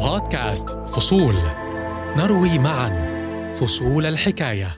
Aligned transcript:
بودكاست 0.00 0.70
فصول. 0.70 1.34
نروي 2.16 2.58
معا 2.58 2.90
فصول 3.52 4.06
الحكاية. 4.06 4.68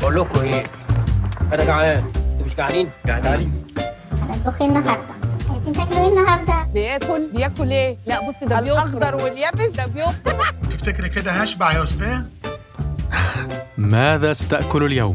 بقول 0.00 0.14
لكم 0.14 0.40
إيه؟ 0.40 0.66
أنا 1.52 1.64
جعان. 1.64 2.04
أنتوا 2.32 2.46
مش 2.46 2.54
جعانين؟ 2.54 2.90
جعانين 3.06 3.64
هتطبخي 4.28 4.64
النهارده. 4.64 5.02
عايزين 5.50 5.72
تاكلوا 5.72 6.04
إيه 6.04 6.08
النهارده؟ 6.08 6.62
بياكل. 6.74 7.30
بياكل 7.32 7.70
إيه؟ 7.70 7.96
لا 8.06 8.28
بصي 8.28 8.46
ده 8.46 8.58
الأخضر 8.58 9.14
واليابس. 9.14 9.70
ده 9.70 9.86
بيخرج 9.86 10.14
تفتكري 10.70 11.08
كده 11.08 11.32
هشبع 11.32 11.72
يا 11.72 11.82
أسرية؟ 11.82 12.24
ماذا 13.76 14.32
ستأكل 14.32 14.84
اليوم؟ 14.84 15.14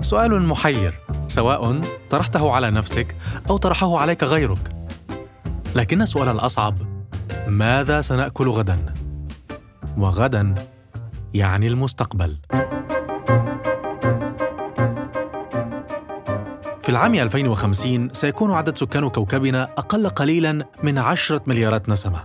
سؤال 0.00 0.42
محير 0.42 1.00
سواء 1.28 1.80
طرحته 2.10 2.52
على 2.52 2.70
نفسك 2.70 3.16
أو 3.50 3.56
طرحه 3.56 3.98
عليك 3.98 4.24
غيرك. 4.24 4.76
لكن 5.74 6.02
السؤال 6.02 6.28
الأصعب 6.28 6.74
ماذا 7.46 8.00
سنأكل 8.00 8.48
غدا؟ 8.48 8.94
وغدا 9.98 10.54
يعني 11.34 11.66
المستقبل. 11.66 12.38
في 16.80 16.88
العام 16.88 17.14
2050 17.14 18.08
سيكون 18.12 18.52
عدد 18.52 18.76
سكان 18.76 19.08
كوكبنا 19.08 19.62
أقل 19.62 20.08
قليلا 20.08 20.66
من 20.82 20.98
عشرة 20.98 21.42
مليارات 21.46 21.88
نسمة. 21.88 22.24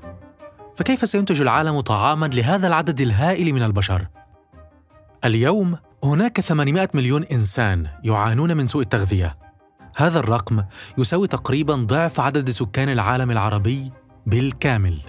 فكيف 0.75 1.09
سينتج 1.09 1.41
العالم 1.41 1.79
طعاما 1.79 2.25
لهذا 2.25 2.67
العدد 2.67 3.01
الهائل 3.01 3.53
من 3.53 3.63
البشر؟ 3.63 4.07
اليوم 5.25 5.77
هناك 6.03 6.41
800 6.41 6.89
مليون 6.93 7.23
إنسان 7.23 7.87
يعانون 8.03 8.57
من 8.57 8.67
سوء 8.67 8.81
التغذية. 8.81 9.37
هذا 9.97 10.19
الرقم 10.19 10.63
يساوي 10.97 11.27
تقريبا 11.27 11.75
ضعف 11.75 12.19
عدد 12.19 12.49
سكان 12.49 12.89
العالم 12.89 13.31
العربي 13.31 13.91
بالكامل. 14.25 14.99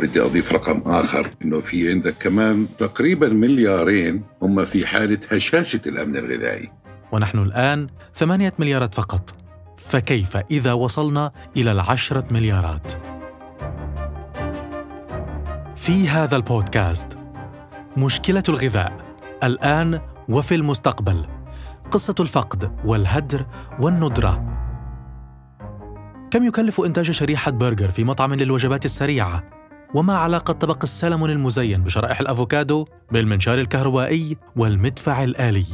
بدي 0.00 0.20
أضيف 0.20 0.52
رقم 0.52 0.82
آخر 0.86 1.30
إنه 1.44 1.60
في 1.60 1.90
عندك 1.90 2.16
كمان 2.20 2.66
تقريبا 2.78 3.28
مليارين 3.28 4.24
هم 4.42 4.64
في 4.64 4.86
حالة 4.86 5.18
هشاشة 5.30 5.80
الأمن 5.86 6.16
الغذائي. 6.16 6.72
ونحن 7.12 7.38
الآن 7.38 7.86
ثمانية 8.14 8.52
مليارات 8.58 8.94
فقط. 8.94 9.34
فكيف 9.76 10.36
إذا 10.36 10.72
وصلنا 10.72 11.32
إلى 11.56 11.72
العشرة 11.72 12.24
مليارات؟ 12.30 12.92
في 15.76 16.08
هذا 16.08 16.36
البودكاست 16.36 17.18
مشكلة 17.96 18.42
الغذاء. 18.48 18.92
الآن 19.44 20.00
وفي 20.28 20.54
المستقبل 20.54 21.26
قصة 21.90 22.14
الفقد 22.20 22.72
والهدر 22.84 23.46
والندرة 23.80 24.52
كم 26.30 26.44
يكلف 26.44 26.80
إنتاج 26.80 27.10
شريحة 27.10 27.50
برجر 27.50 27.90
في 27.90 28.04
مطعم 28.04 28.34
للوجبات 28.34 28.84
السريعة؟ 28.84 29.42
وما 29.94 30.16
علاقة 30.16 30.52
طبق 30.52 30.78
السلمون 30.82 31.30
المزين 31.30 31.82
بشرائح 31.82 32.20
الأفوكادو 32.20 32.86
بالمنشار 33.10 33.58
الكهربائي 33.58 34.36
والمدفع 34.56 35.24
الآلي؟ 35.24 35.66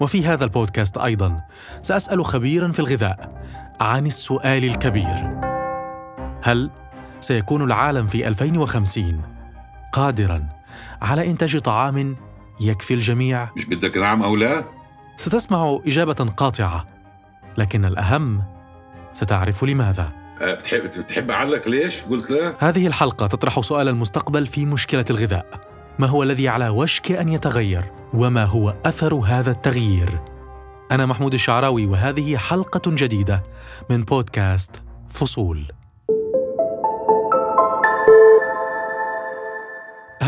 وفي 0.00 0.26
هذا 0.26 0.44
البودكاست 0.44 0.98
أيضا 0.98 1.40
سأسأل 1.80 2.24
خبيرا 2.24 2.72
في 2.72 2.80
الغذاء 2.80 3.42
عن 3.80 4.06
السؤال 4.06 4.64
الكبير 4.64 5.40
هل 6.42 6.70
سيكون 7.20 7.62
العالم 7.62 8.06
في 8.06 8.28
2050 8.28 9.22
قادرا 9.92 10.48
على 11.02 11.30
إنتاج 11.30 11.58
طعام 11.58 12.16
يكفي 12.60 12.94
الجميع. 12.94 13.48
مش 13.56 13.64
بدك 13.64 13.96
نعم 13.96 14.22
أو 14.22 14.36
لا؟ 14.36 14.64
ستسمع 15.16 15.78
إجابة 15.86 16.14
قاطعة 16.36 16.86
لكن 17.58 17.84
الأهم 17.84 18.42
ستعرف 19.12 19.64
لماذا. 19.64 20.12
أه، 20.40 20.54
بتحب 20.54 20.82
بتحب 20.98 21.30
أعلق 21.30 21.68
ليش؟ 21.68 22.02
قلت 22.02 22.30
لا. 22.30 22.54
هذه 22.58 22.86
الحلقة 22.86 23.26
تطرح 23.26 23.60
سؤال 23.60 23.88
المستقبل 23.88 24.46
في 24.46 24.66
مشكلة 24.66 25.04
الغذاء. 25.10 25.60
ما 25.98 26.06
هو 26.06 26.22
الذي 26.22 26.48
على 26.48 26.68
وشك 26.68 27.12
أن 27.12 27.28
يتغير؟ 27.28 27.84
وما 28.14 28.44
هو 28.44 28.74
أثر 28.84 29.14
هذا 29.14 29.50
التغيير؟ 29.50 30.20
أنا 30.90 31.06
محمود 31.06 31.34
الشعراوي 31.34 31.86
وهذه 31.86 32.36
حلقة 32.36 32.82
جديدة 32.86 33.42
من 33.90 34.02
بودكاست 34.02 34.82
فصول. 35.08 35.79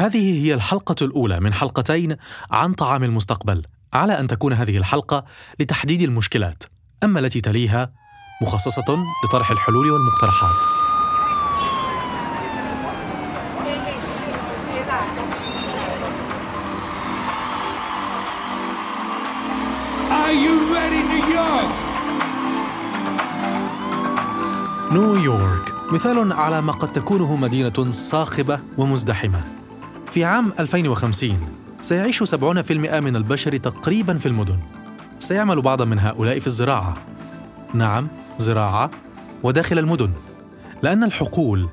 هذه 0.03 0.45
هي 0.45 0.55
الحلقة 0.55 0.95
الأولى 1.03 1.41
من 1.41 1.55
حلقتين 1.55 2.17
عن 2.51 2.73
طعام 2.73 3.05
المستقبل 3.05 3.63
على 3.93 4.21
أن 4.21 4.27
تكون 4.27 4.53
هذه 4.53 4.77
الحلقة 4.77 5.25
لتحديد 5.61 6.03
المشكلات 6.03 6.65
أما 7.05 7.21
التي 7.21 7.41
تليها 7.41 7.93
مخصصة 8.43 9.05
لطرح 9.25 9.51
الحلول 9.51 9.91
والمقترحات 9.91 10.57
Are 20.11 20.35
you 20.45 20.55
ready, 20.75 21.03
New 21.13 21.25
York? 21.39 21.73
نيويورك 24.93 25.73
مثال 25.93 26.33
على 26.33 26.63
ما 26.63 26.73
قد 26.73 26.93
تكونه 26.93 27.37
مدينة 27.37 27.91
صاخبة 27.91 28.61
ومزدحمة. 28.79 29.62
في 30.13 30.25
عام 30.25 30.53
2050 30.61 31.39
سيعيش 31.81 32.23
70% 32.23 32.37
من 33.01 33.17
البشر 33.17 33.57
تقريبا 33.57 34.19
في 34.19 34.27
المدن. 34.27 34.59
سيعمل 35.19 35.63
بعض 35.63 35.83
من 35.83 35.99
هؤلاء 35.99 36.39
في 36.39 36.47
الزراعة. 36.47 36.95
نعم، 37.75 38.09
زراعة 38.39 38.91
وداخل 39.43 39.79
المدن. 39.79 40.11
لأن 40.83 41.05
الحقول 41.05 41.69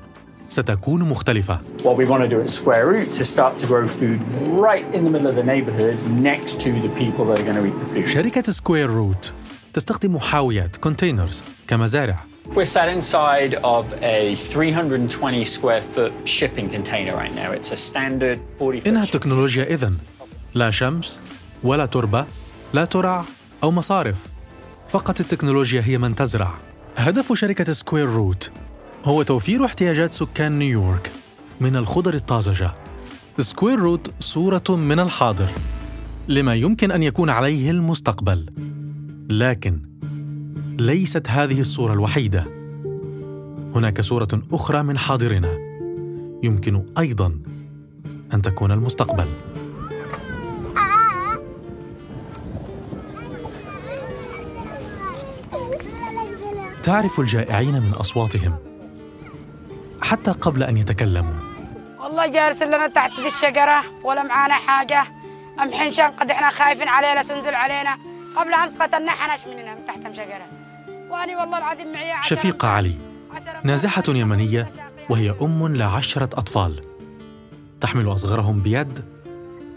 ستكون 0.48 1.02
مختلفة. 1.02 1.58
What 1.78 1.96
we 1.96 2.06
want 2.06 2.22
to 2.22 2.28
do 2.28 2.40
at 2.40 2.48
Square 2.48 2.86
Root 2.86 3.20
is 3.20 3.28
start 3.28 3.62
to 3.62 3.66
grow 3.66 3.88
food 3.88 4.20
right 4.60 4.94
in 4.94 5.04
the 5.04 5.10
middle 5.10 5.26
of 5.26 5.36
the 5.36 5.46
neighborhood 5.52 5.96
next 6.22 6.60
to 6.60 6.70
the 6.84 6.92
people 7.02 7.24
that 7.26 7.38
are 7.40 7.44
going 7.44 7.56
to 7.56 7.66
eat 7.66 7.78
the 7.80 7.94
food. 7.94 8.08
شركة 8.08 8.52
Square 8.52 8.90
Root 8.90 9.32
تستخدم 9.72 10.18
حاويات 10.18 10.76
containers 10.76 11.42
كمزارع 11.68 12.29
We're 12.48 12.64
sat 12.64 12.88
inside 12.88 13.54
of 13.62 13.92
a 14.02 14.34
320 14.34 15.44
square 15.44 15.82
foot 15.82 16.12
shipping 16.24 16.68
container 16.68 17.14
right 17.14 17.34
now. 17.34 17.52
It's 17.52 17.70
a 17.70 17.76
standard 17.76 18.38
40 18.58 18.80
foot 18.80 18.86
إنها 18.86 19.04
التكنولوجيا 19.04 19.64
إذن. 19.74 19.98
لا 20.54 20.70
شمس 20.70 21.20
ولا 21.62 21.86
تربة 21.86 22.26
لا 22.74 22.84
ترع 22.84 23.24
أو 23.62 23.70
مصارف. 23.70 24.26
فقط 24.88 25.20
التكنولوجيا 25.20 25.82
هي 25.84 25.98
من 25.98 26.14
تزرع. 26.14 26.54
هدف 26.96 27.32
شركة 27.32 27.72
Square 27.72 28.06
Root 28.06 28.50
هو 29.04 29.22
توفير 29.22 29.64
احتياجات 29.64 30.12
سكان 30.12 30.58
نيويورك 30.58 31.10
من 31.60 31.76
الخضر 31.76 32.14
الطازجة. 32.14 32.74
Square 33.38 33.78
Root 33.78 34.10
صورة 34.20 34.64
من 34.68 35.00
الحاضر 35.00 35.48
لما 36.28 36.54
يمكن 36.54 36.90
أن 36.90 37.02
يكون 37.02 37.30
عليه 37.30 37.70
المستقبل. 37.70 38.46
لكن 39.30 39.82
ليست 40.80 41.28
هذه 41.28 41.60
الصورة 41.60 41.92
الوحيدة. 41.92 42.44
هناك 43.74 44.00
صورة 44.00 44.28
أخرى 44.52 44.82
من 44.82 44.98
حاضرنا. 44.98 45.58
يمكن 46.42 46.86
أيضاً 46.98 47.38
أن 48.34 48.42
تكون 48.42 48.72
المستقبل. 48.72 49.28
تعرف 56.82 57.20
الجائعين 57.20 57.82
من 57.82 57.92
أصواتهم 57.92 58.56
حتى 60.02 60.30
قبل 60.30 60.62
أن 60.62 60.76
يتكلموا. 60.76 61.34
والله 61.98 62.26
جالس 62.26 62.62
لنا 62.62 62.88
تحت 62.88 63.20
ذي 63.20 63.26
الشجرة 63.26 63.84
ولا 64.04 64.22
معانا 64.22 64.54
حاجة. 64.54 65.04
أم 65.62 65.72
حنشان 65.72 66.10
قد 66.10 66.30
إحنا 66.30 66.48
خايفين 66.48 66.88
علينا 66.88 67.22
تنزل 67.22 67.54
علينا. 67.54 67.98
قبل 68.36 68.54
أمس 68.54 68.70
قتلنا 68.70 69.10
حنش 69.10 69.46
مننا 69.46 69.74
من 69.74 69.84
تحت 69.84 70.12
شجرة 70.12 70.59
وأنا 71.10 71.40
والله 71.40 71.58
العظيم 71.58 71.92
معي 71.92 72.22
شفيقة 72.22 72.68
علي 72.68 72.94
نازحة 73.64 74.02
يمنية 74.08 74.68
وهي 75.10 75.34
أم 75.42 75.76
لعشرة 75.76 76.24
أطفال. 76.38 76.80
تحمل 77.80 78.12
أصغرهم 78.12 78.60
بيد 78.60 78.98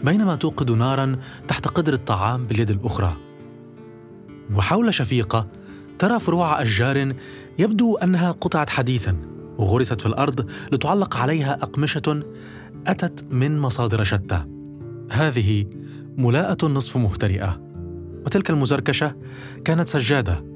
بينما 0.02 0.36
توقد 0.36 0.70
نارا 0.70 1.16
تحت 1.48 1.68
قدر 1.68 1.92
الطعام 1.92 2.46
باليد 2.46 2.70
الأخرى. 2.70 3.16
وحول 4.54 4.94
شفيقة 4.94 5.46
ترى 5.98 6.18
فروع 6.18 6.62
أشجار 6.62 7.14
يبدو 7.58 7.96
أنها 7.96 8.32
قطعت 8.32 8.70
حديثا 8.70 9.16
وغرست 9.58 10.00
في 10.00 10.06
الأرض 10.06 10.50
لتعلق 10.72 11.16
عليها 11.16 11.52
أقمشة 11.52 12.22
أتت 12.86 13.26
من 13.30 13.58
مصادر 13.58 14.04
شتى. 14.04 14.44
هذه 15.10 15.66
ملاءة 16.16 16.66
نصف 16.66 16.96
مهترئة. 16.96 17.60
وتلك 18.26 18.50
المزركشة 18.50 19.14
كانت 19.64 19.88
سجادة. 19.88 20.53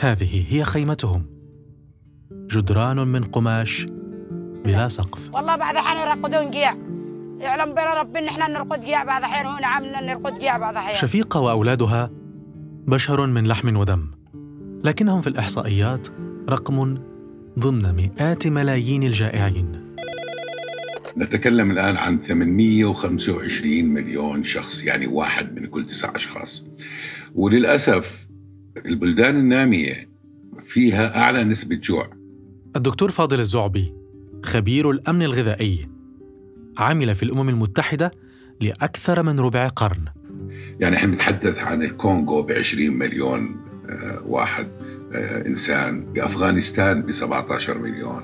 هذه 0.00 0.44
هي 0.48 0.64
خيمتهم. 0.64 1.26
جدران 2.32 3.08
من 3.08 3.24
قماش 3.24 3.86
بلا 4.64 4.88
سقف. 4.88 5.34
والله 5.34 5.56
بعد 5.56 5.76
حين 5.76 6.00
يرقدون 6.00 6.50
قيع 6.50 6.74
يعلم 7.38 7.74
بين 7.74 7.84
ربي 7.84 8.18
ان 8.18 8.28
إحنا 8.28 8.48
نرقد 8.48 8.84
قيع 8.84 9.04
بعض 9.04 9.22
احيان 9.22 9.46
ونعم 9.46 9.84
نرقد 9.84 10.38
قيع 10.38 10.58
بعض 10.58 10.76
احيان 10.76 10.94
شفيقة 10.94 11.40
وأولادها 11.40 12.10
بشر 12.86 13.26
من 13.26 13.46
لحم 13.46 13.76
ودم 13.76 14.10
لكنهم 14.84 15.20
في 15.20 15.26
الإحصائيات 15.26 16.08
رقم 16.48 16.98
ضمن 17.58 17.94
مئات 17.94 18.46
ملايين 18.46 19.02
الجائعين. 19.02 19.94
نتكلم 21.16 21.70
الآن 21.70 21.96
عن 21.96 22.18
825 22.18 23.84
مليون 23.84 24.44
شخص 24.44 24.84
يعني 24.84 25.06
واحد 25.06 25.54
من 25.60 25.66
كل 25.66 25.86
تسع 25.86 26.16
أشخاص. 26.16 26.66
وللأسف 27.34 28.29
البلدان 28.76 29.36
النامية 29.36 30.08
فيها 30.62 31.16
أعلى 31.22 31.44
نسبة 31.44 31.76
جوع. 31.76 32.10
الدكتور 32.76 33.10
فاضل 33.10 33.38
الزعبي 33.40 33.94
خبير 34.44 34.90
الأمن 34.90 35.22
الغذائي 35.22 35.86
عمل 36.78 37.14
في 37.14 37.22
الأمم 37.22 37.48
المتحدة 37.48 38.10
لأكثر 38.60 39.22
من 39.22 39.40
ربع 39.40 39.68
قرن. 39.68 40.04
يعني 40.80 40.96
إحنا 40.96 41.10
بنتحدث 41.10 41.58
عن 41.58 41.82
الكونغو 41.82 42.42
ب 42.42 42.52
20 42.52 42.98
مليون 42.98 43.56
آه، 43.88 44.22
واحد. 44.26 44.68
إنسان 45.14 46.12
بأفغانستان 46.12 47.02
ب 47.02 47.12
17 47.12 47.78
مليون 47.78 48.22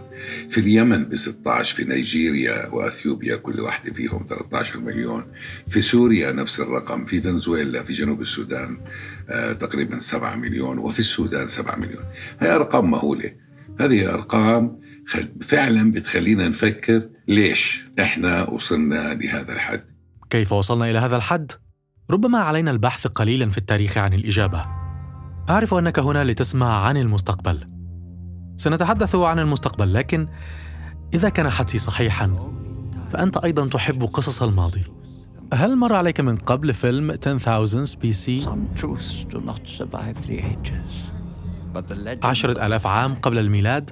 في 0.51 0.61
اليمن 0.61 1.05
ب 1.05 1.17
16 1.17 1.77
في 1.77 1.85
نيجيريا 1.85 2.69
وأثيوبيا 2.69 3.37
كل 3.37 3.61
واحدة 3.61 3.93
فيهم 3.93 4.27
13 4.29 4.81
مليون 4.81 5.25
في 5.69 5.81
سوريا 5.81 6.33
نفس 6.33 6.61
الرقم 6.61 7.05
في 7.05 7.21
فنزويلا 7.21 7.83
في 7.83 7.93
جنوب 7.93 8.23
السودان 8.23 8.79
آه، 9.29 9.53
تقريبا 9.53 9.99
7 9.99 10.37
مليون 10.37 10.79
وفي 10.79 10.99
السودان 10.99 11.49
7 11.49 11.77
مليون. 11.77 12.05
هي 12.41 12.55
أرقام 12.55 12.91
مهولة. 12.91 13.33
هذه 13.81 14.15
أرقام 14.15 14.81
فعلا 15.43 15.93
بتخلينا 15.93 16.49
نفكر 16.49 17.09
ليش 17.29 17.85
إحنا 18.01 18.51
وصلنا 18.51 19.15
لهذا 19.15 19.53
الحد. 19.53 19.85
كيف 20.31 20.53
وصلنا 20.53 20.91
إلى 20.91 20.99
هذا 20.99 21.17
الحد؟ 21.17 21.53
ربما 22.11 22.39
علينا 22.39 22.71
البحث 22.71 23.07
قليلا 23.07 23.51
في 23.51 23.59
التاريخ 23.59 23.99
عن 23.99 24.13
الإجابة. 24.13 24.86
أعرف 25.51 25.75
أنك 25.75 25.99
هنا 25.99 26.25
لتسمع 26.25 26.85
عن 26.85 26.97
المستقبل 26.97 27.61
سنتحدث 28.57 29.15
عن 29.15 29.39
المستقبل 29.39 29.95
لكن 29.95 30.29
إذا 31.15 31.29
كان 31.29 31.51
حدسي 31.51 31.79
صحيحا 31.79 32.53
فأنت 33.11 33.37
أيضا 33.37 33.69
تحب 33.69 34.05
قصص 34.05 34.43
الماضي 34.43 34.83
هل 35.55 35.77
مر 35.77 35.95
عليك 35.95 36.21
من 36.21 36.37
قبل 36.37 36.75
فيلم 36.75 37.11
10000 37.27 37.97
بي 37.97 38.13
سي؟ 38.13 38.47
عشرة 42.25 42.67
ألاف 42.67 42.87
عام 42.87 43.15
قبل 43.15 43.39
الميلاد؟ 43.39 43.91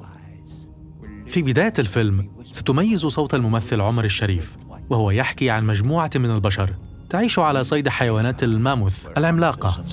في 1.26 1.42
بداية 1.42 1.72
الفيلم 1.78 2.30
ستميز 2.44 3.06
صوت 3.06 3.34
الممثل 3.34 3.80
عمر 3.80 4.04
الشريف 4.04 4.56
وهو 4.90 5.10
يحكي 5.10 5.50
عن 5.50 5.64
مجموعة 5.64 6.10
من 6.16 6.30
البشر 6.30 6.74
تعيش 7.14 7.38
على 7.38 7.64
صيد 7.64 7.88
حيوانات 7.88 8.43
الماموث 8.43 9.06
العملاقة. 9.16 9.84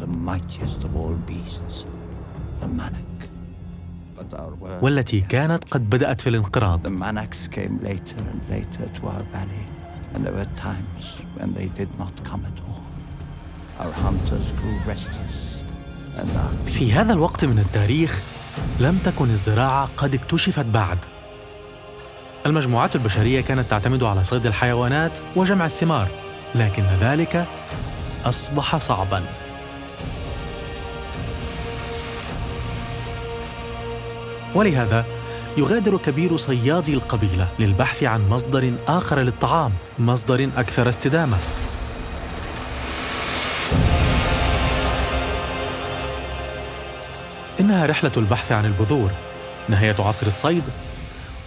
والتي 4.81 5.21
كانت 5.21 5.63
قد 5.71 5.89
بدأت 5.89 6.21
في 6.21 6.29
الانقراض. 6.29 6.88
في 16.65 16.94
هذا 16.94 17.13
الوقت 17.13 17.45
من 17.45 17.59
التاريخ 17.59 18.21
لم 18.79 18.97
تكن 18.97 19.29
الزراعة 19.29 19.89
قد 19.97 20.15
اكتشفت 20.15 20.65
بعد. 20.65 20.97
المجموعات 22.45 22.95
البشرية 22.95 23.41
كانت 23.41 23.69
تعتمد 23.69 24.03
على 24.03 24.23
صيد 24.23 24.45
الحيوانات 24.45 25.19
وجمع 25.35 25.65
الثمار. 25.65 26.31
لكن 26.56 26.83
ذلك 26.83 27.45
أصبح 28.25 28.77
صعبا. 28.77 29.24
ولهذا 34.56 35.06
يغادر 35.57 35.98
كبير 35.98 36.38
صيادي 36.38 36.94
القبيلة 36.94 37.48
للبحث 37.59 38.03
عن 38.03 38.30
مصدر 38.30 38.74
آخر 38.88 39.19
للطعام 39.19 39.71
مصدر 40.00 40.50
أكثر 40.57 40.89
استدامة. 40.89 41.38
إنها 47.59 47.86
رحلة 47.86 48.12
البحث 48.18 48.51
عن 48.51 48.65
البذور 48.65 49.12
نهاية 49.69 49.95
عصر 50.00 50.27
الصيد 50.27 50.63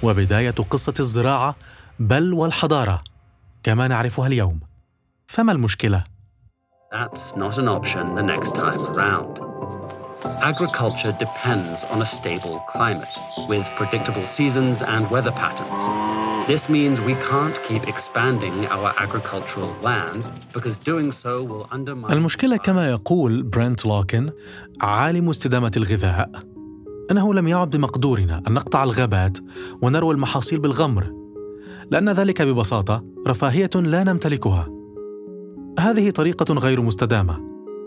وبداية 0.02 0.50
قصة 0.50 0.94
الزراعة 1.00 1.56
بل 1.98 2.32
والحضارة 2.32 3.02
كما 3.62 3.88
نعرفها 3.88 4.26
اليوم. 4.26 4.73
فما 5.26 5.52
المشكلة؟ 5.52 6.04
That's 6.92 7.34
not 7.36 7.58
an 7.58 7.68
option 7.68 8.14
the 8.14 8.22
next 8.22 8.54
time 8.54 8.82
around. 8.92 9.32
Agriculture 10.52 11.12
depends 11.18 11.84
on 11.92 11.98
a 12.02 12.06
stable 12.06 12.58
climate 12.74 13.14
with 13.48 13.66
predictable 13.78 14.26
seasons 14.26 14.82
and 14.82 15.10
weather 15.10 15.32
patterns. 15.32 15.82
This 16.46 16.68
means 16.68 17.00
we 17.00 17.16
can't 17.30 17.56
keep 17.68 17.82
expanding 17.88 18.66
our 18.76 18.90
agricultural 19.04 19.72
lands 19.82 20.30
because 20.54 20.76
doing 20.76 21.10
so 21.12 21.42
will 21.42 21.66
undermine 21.72 22.12
المشكلة 22.12 22.56
كما 22.56 22.90
يقول 22.90 23.42
برنت 23.42 23.86
لوكن 23.86 24.30
عالم 24.80 25.30
استدامة 25.30 25.72
الغذاء 25.76 26.30
أنه 27.10 27.34
لم 27.34 27.48
يعد 27.48 27.70
بمقدورنا 27.70 28.42
أن 28.48 28.52
نقطع 28.52 28.84
الغابات 28.84 29.38
ونروي 29.82 30.14
المحاصيل 30.14 30.58
بالغمر 30.58 31.12
لأن 31.90 32.10
ذلك 32.10 32.42
ببساطة 32.42 33.04
رفاهية 33.26 33.70
لا 33.74 34.04
نمتلكها 34.04 34.83
هذه 35.78 36.10
طريقة 36.10 36.54
غير 36.54 36.80
مستدامة، 36.80 37.40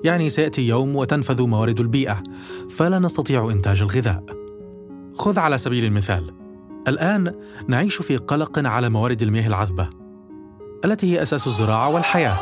يعني 0.04 0.30
سيأتي 0.30 0.68
يوم 0.68 0.96
وتنفذ 0.96 1.42
موارد 1.42 1.80
البيئة، 1.80 2.24
فلا 2.70 3.00
نستطيع 3.00 3.50
إنتاج 3.52 3.82
الغذاء. 3.82 4.24
خذ 5.16 5.40
على 5.40 5.58
سبيل 5.58 5.86
المثال، 5.86 6.34
الآن 6.88 7.32
نعيش 7.68 8.02
في 8.02 8.18
قلق 8.18 8.60
على 8.68 8.90
موارد 8.90 9.22
المياه 9.22 9.48
العذبة، 9.48 9.90
التي 10.86 11.14
هي 11.14 11.22
أساس 11.22 11.48
الزراعة 11.48 11.90
والحياة. 11.90 12.36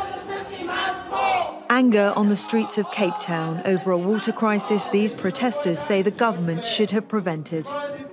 Anger 1.70 2.12
on 2.20 2.28
the 2.28 2.40
streets 2.46 2.78
of 2.78 2.86
Cape 2.90 3.18
Town 3.20 3.52
over 3.72 3.90
a 3.90 4.00
water 4.10 4.32
crisis 4.42 4.82
these 4.96 5.12
protesters 5.22 5.78
say 5.88 6.00
the 6.00 6.16
government 6.24 6.64
should 6.64 6.90
have 6.90 7.06
prevented. 7.14 7.66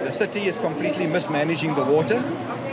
The 0.07 0.12
city 0.12 0.44
is 0.51 0.57
completely 0.68 1.07
mismanaging 1.15 1.74
the 1.75 1.85
water. 1.95 2.19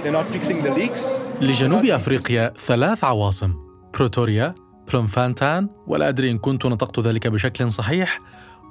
They're 0.02 0.18
not 0.20 0.28
fixing 0.32 0.62
the 0.62 0.72
leaks. 0.80 1.02
لجنوب 1.40 1.84
أفريقيا 1.84 2.52
ثلاث 2.56 3.04
عواصم 3.04 3.69
بريتوريا 3.94 4.54
بلومفونتين 4.88 5.68
ولا 5.86 6.08
أدري 6.08 6.30
إن 6.30 6.38
كنت 6.38 6.66
نطقت 6.66 7.00
ذلك 7.00 7.26
بشكل 7.26 7.72
صحيح 7.72 8.18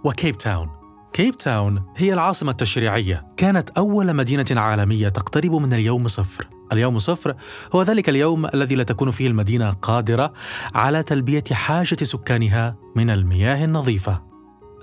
وكيب 0.03 0.37
تاون. 0.37 0.69
كيب 1.13 1.37
تاون 1.37 1.83
هي 1.97 2.13
العاصمة 2.13 2.51
التشريعية. 2.51 3.27
كانت 3.37 3.69
أول 3.69 4.13
مدينة 4.13 4.45
عالمية 4.51 5.09
تقترب 5.09 5.51
من 5.51 5.73
اليوم 5.73 6.07
صفر. 6.07 6.47
اليوم 6.73 6.99
صفر 6.99 7.35
هو 7.75 7.81
ذلك 7.81 8.09
اليوم 8.09 8.45
الذي 8.45 8.75
لا 8.75 8.83
تكون 8.83 9.11
فيه 9.11 9.27
المدينة 9.27 9.69
قادرة 9.69 10.33
على 10.75 11.03
تلبية 11.03 11.43
حاجة 11.51 12.03
سكانها 12.03 12.75
من 12.95 13.09
المياه 13.09 13.65
النظيفة. 13.65 14.21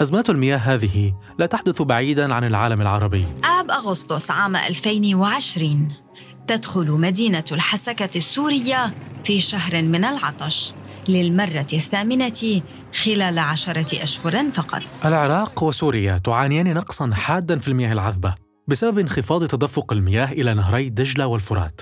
أزمات 0.00 0.30
المياه 0.30 0.56
هذه 0.56 1.14
لا 1.38 1.46
تحدث 1.46 1.82
بعيداً 1.82 2.34
عن 2.34 2.44
العالم 2.44 2.80
العربي. 2.80 3.24
آب 3.44 3.70
أغسطس 3.70 4.30
عام 4.30 4.56
2020 4.56 6.05
تدخل 6.46 6.90
مدينة 6.90 7.44
الحسكة 7.52 8.16
السورية 8.16 8.94
في 9.24 9.40
شهر 9.40 9.82
من 9.82 10.04
العطش 10.04 10.74
للمرة 11.08 11.66
الثامنة 11.72 12.62
خلال 13.04 13.38
عشرة 13.38 14.02
أشهر 14.02 14.50
فقط. 14.50 14.82
العراق 15.04 15.62
وسوريا 15.62 16.18
تعانيان 16.18 16.74
نقصا 16.74 17.10
حادا 17.14 17.58
في 17.58 17.68
المياه 17.68 17.92
العذبة 17.92 18.34
بسبب 18.68 18.98
انخفاض 18.98 19.46
تدفق 19.46 19.92
المياه 19.92 20.32
إلى 20.32 20.54
نهري 20.54 20.88
دجلة 20.88 21.26
والفرات. 21.26 21.80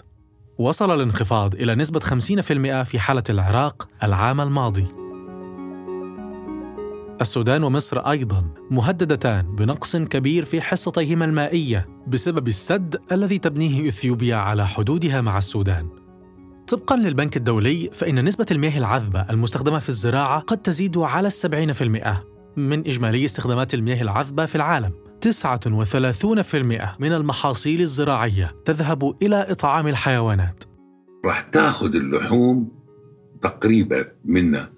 وصل 0.59 0.94
الانخفاض 0.94 1.54
إلى 1.54 1.75
نسبة 1.75 2.00
50% 2.00 2.83
في 2.83 2.99
حالة 2.99 3.25
العراق 3.30 3.88
العام 4.02 4.40
الماضي. 4.40 5.03
السودان 7.21 7.64
ومصر 7.64 7.99
أيضا 7.99 8.44
مهددتان 8.71 9.54
بنقص 9.56 9.97
كبير 9.97 10.44
في 10.44 10.61
حصتيهما 10.61 11.25
المائية 11.25 11.88
بسبب 12.06 12.49
السد 12.49 12.97
الذي 13.12 13.38
تبنيه 13.38 13.88
إثيوبيا 13.88 14.37
على 14.37 14.66
حدودها 14.66 15.21
مع 15.21 15.38
السودان. 15.38 15.88
طبقا 16.68 16.97
للبنك 16.97 17.37
الدولي 17.37 17.90
فإن 17.92 18.25
نسبة 18.25 18.47
المياه 18.50 18.78
العذبة 18.78 19.26
المستخدمة 19.30 19.78
في 19.78 19.88
الزراعة 19.88 20.40
قد 20.40 20.59
تزيد 20.59 20.99
على 20.99 21.28
السبعين 21.28 21.73
في 21.73 21.85
المئة 21.85 22.25
من 22.56 22.78
إجمالي 22.78 23.25
استخدامات 23.25 23.75
المياه 23.75 24.02
العذبة 24.02 24.47
في 24.47 24.54
العالم. 24.54 24.92
39% 25.21 26.97
من 26.99 27.12
المحاصيل 27.12 27.80
الزراعية 27.80 28.54
تذهب 28.64 29.23
إلى 29.23 29.47
إطعام 29.50 29.88
الحيوانات. 29.88 30.64
راح 31.25 31.40
تاخذ 31.40 31.94
اللحوم 31.94 32.68
تقريبا 33.42 34.04
منا 34.25 34.74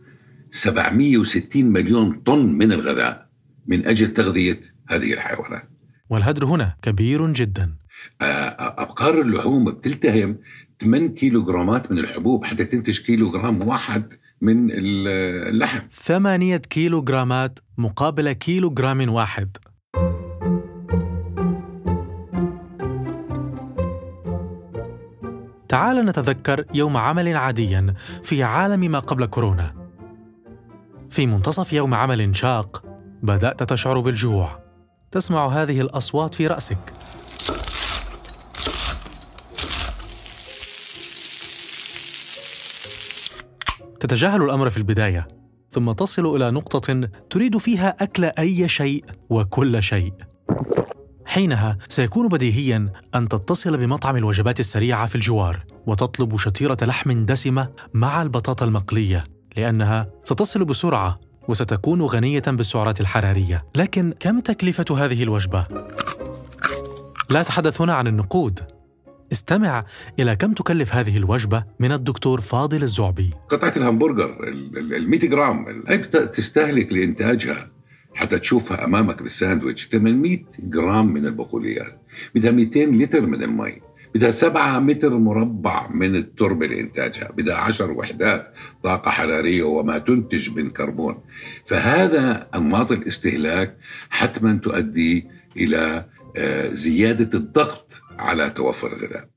760 0.57 1.65
مليون 1.65 2.21
طن 2.27 2.47
من 2.47 2.73
الغذاء 2.73 3.27
من 3.67 3.87
أجل 3.87 4.13
تغذية 4.15 4.61
هذه 4.89 5.13
الحيوانات. 5.13 5.71
والهدر 6.11 6.45
هنا 6.45 6.77
كبير 6.83 7.33
جدا. 7.33 7.75
آه، 8.21 8.25
آه، 8.25 8.83
أبقار 8.83 9.21
اللحوم 9.21 9.65
بتلتهم 9.65 10.39
8 10.81 11.09
كيلوغرامات 11.09 11.93
من 11.93 11.99
الحبوب 11.99 12.45
حتى 12.45 12.65
تنتج 12.65 13.01
كيلوغرام 13.01 13.69
واحد 13.69 14.13
من 14.41 14.71
اللحم. 14.71 15.81
8 15.91 16.57
كيلوغرامات 16.57 17.59
مقابل 17.79 18.33
كيلوغرام 18.33 19.09
واحد. 19.09 19.57
تعال 25.69 26.07
نتذكر 26.07 26.65
يوم 26.75 26.97
عمل 26.97 27.37
عاديا 27.37 27.95
في 28.23 28.43
عالم 28.43 28.91
ما 28.91 28.99
قبل 28.99 29.27
كورونا. 29.27 29.86
في 31.11 31.27
منتصف 31.27 31.73
يوم 31.73 31.95
عمل 31.95 32.37
شاق 32.37 32.83
بدأت 33.23 33.63
تشعر 33.63 34.01
بالجوع. 34.01 34.63
تسمع 35.11 35.47
هذه 35.47 35.81
الأصوات 35.81 36.35
في 36.35 36.47
رأسك. 36.47 36.93
تتجاهل 44.01 44.43
الأمر 44.43 44.71
في 44.71 44.77
البداية 44.77 45.29
ثم 45.71 45.93
تصل 45.93 46.37
إلى 46.37 46.51
نقطة 46.51 47.09
تريد 47.31 47.59
فيها 47.59 47.97
أكل 48.01 48.25
أي 48.25 48.69
شيء 48.69 49.05
وكل 49.31 49.83
شيء. 49.83 50.13
حينها 51.25 51.79
سيكون 51.89 52.29
بديهيا 52.29 52.93
أن 53.15 53.29
تتصل 53.29 53.77
بمطعم 53.77 54.17
الوجبات 54.17 54.61
السريعة 54.61 55.07
في 55.07 55.15
الجوار 55.15 55.65
وتطلب 55.87 56.37
شتيره 56.37 56.79
لحم 56.83 57.25
دسمة 57.25 57.69
مع 57.95 58.23
البطاطا 58.23 58.65
المقلية. 58.65 59.36
لأنها 59.57 60.11
ستصل 60.23 60.65
بسرعة 60.65 61.21
وستكون 61.49 62.03
غنية 62.03 62.43
بالسعرات 62.47 63.01
الحرارية. 63.01 63.65
لكن 63.77 64.15
كم 64.21 64.41
تكلفة 64.41 65.05
هذه 65.05 65.23
الوجبة؟ 65.23 65.67
لا 67.31 67.41
اتحدث 67.41 67.81
هنا 67.81 67.95
عن 67.95 68.07
النقود. 68.07 68.61
استمع 69.33 69.85
إلى 70.19 70.37
كم 70.37 70.53
تكلف 70.53 70.95
هذه 70.95 71.17
الوجبة 71.17 71.65
من 71.81 71.93
الدكتور 71.93 72.41
فاضل 72.41 72.83
الزعبي. 72.83 73.31
قطعة 73.49 73.73
الهمبرجر 73.77 74.49
ال 74.49 75.11
100 75.11 75.21
جرام 75.21 75.85
هي 75.89 75.99
تستهلك 75.99 76.93
لإنتاجها 76.93 77.71
حتى 78.15 78.39
تشوفها 78.39 78.85
أمامك 78.85 79.23
بالساندويتش. 79.23 79.89
800 79.89 80.39
جرام 80.59 81.07
من 81.07 81.27
البقوليات 81.27 82.01
بدها 82.35 82.51
200 82.51 82.81
لتر 82.81 83.27
من 83.27 83.43
المي. 83.43 83.81
بدها 84.17 84.31
7 84.31 84.79
متر 84.79 85.19
مربع 85.19 85.89
من 85.89 86.17
التربة 86.17 86.67
لإنتاجها 86.67 87.33
بدها 87.33 87.55
10 87.55 87.93
وحدات 87.93 88.55
طاقة 88.83 89.11
حرارية 89.11 89.63
وما 89.63 89.99
تنتج 89.99 90.51
من 90.51 90.71
كربون. 90.71 91.21
فهذا 91.67 92.49
أنماط 92.55 92.93
الاستهلاك 92.93 93.77
حتما 94.11 94.59
تؤدي 94.63 95.27
إلى 95.57 96.05
آه، 96.37 96.69
زيادة 96.73 97.39
الضغط 97.39 97.93
على 98.19 98.51
توفر 98.51 98.93
الغذاء. 98.93 99.29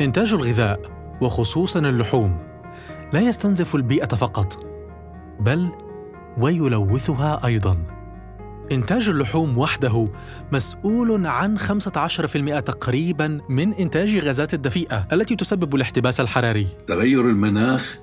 إنتاج 0.00 0.34
الغذاء 0.34 0.80
وخصوصا 1.20 1.80
اللحوم 1.80 2.38
لا 3.12 3.20
يستنزف 3.20 3.74
البيئة 3.74 4.06
فقط 4.06 4.67
بل 5.40 5.72
ويلوثها 6.38 7.46
أيضا. 7.46 7.78
إنتاج 8.72 9.08
اللحوم 9.08 9.58
وحده 9.58 10.08
مسؤول 10.52 11.26
عن 11.26 11.58
15% 11.58 12.60
تقريبا 12.60 13.40
من 13.48 13.72
إنتاج 13.72 14.16
غازات 14.16 14.54
الدفيئة 14.54 15.08
التي 15.12 15.36
تسبب 15.36 15.74
الاحتباس 15.74 16.20
الحراري. 16.20 16.66
تغير 16.86 17.20
المناخ 17.20 17.98